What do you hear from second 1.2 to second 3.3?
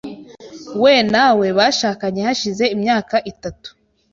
we bashakanye hashize imyaka